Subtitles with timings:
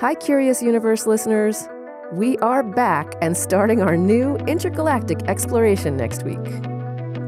[0.00, 1.68] Hi, Curious Universe listeners.
[2.14, 6.40] We are back and starting our new intergalactic exploration next week.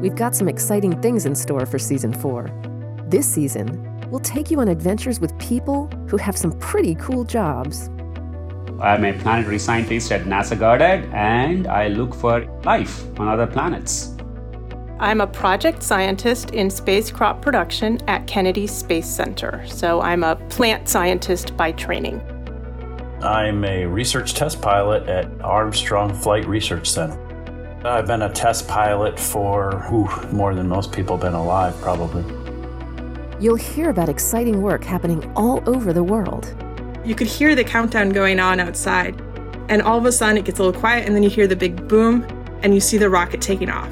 [0.01, 2.49] We've got some exciting things in store for season four.
[3.09, 7.91] This season, we'll take you on adventures with people who have some pretty cool jobs.
[8.81, 14.15] I'm a planetary scientist at NASA Goddard, and I look for life on other planets.
[14.97, 20.37] I'm a project scientist in space crop production at Kennedy Space Center, so I'm a
[20.49, 22.32] plant scientist by training.
[23.23, 27.17] I'm a research test pilot at Armstrong Flight Research Center.
[27.85, 32.25] I've been a test pilot for whew, more than most people have been alive, probably.
[33.39, 36.53] You'll hear about exciting work happening all over the world.
[37.05, 39.17] You could hear the countdown going on outside,
[39.69, 41.55] and all of a sudden it gets a little quiet, and then you hear the
[41.55, 42.23] big boom,
[42.61, 43.89] and you see the rocket taking off.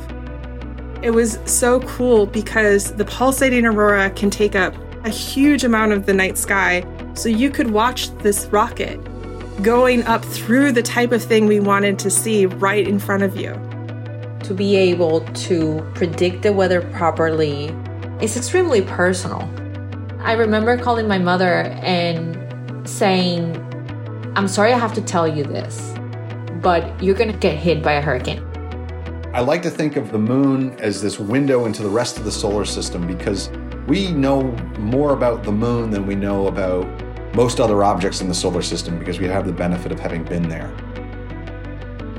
[1.02, 6.06] It was so cool because the pulsating aurora can take up a huge amount of
[6.06, 9.00] the night sky, so you could watch this rocket
[9.62, 13.36] going up through the type of thing we wanted to see right in front of
[13.36, 13.54] you.
[14.44, 17.68] To be able to predict the weather properly
[18.22, 19.48] is extremely personal.
[20.22, 22.38] I remember calling my mother and
[22.90, 23.56] saying,
[24.36, 25.94] I'm sorry I have to tell you this,
[26.62, 28.44] but you're gonna get hit by a hurricane.
[29.34, 32.32] I like to think of the moon as this window into the rest of the
[32.32, 33.50] solar system because
[33.88, 34.44] we know
[34.80, 36.86] more about the moon than we know about
[37.34, 40.48] most other objects in the solar system because we have the benefit of having been
[40.50, 40.72] there.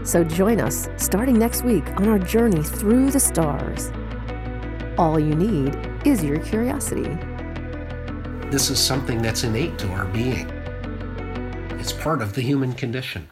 [0.05, 3.93] So join us starting next week on our journey through the stars.
[4.99, 7.17] All you need is your curiosity.
[8.51, 10.51] This is something that's innate to our being.
[11.79, 13.29] It's part of the human condition.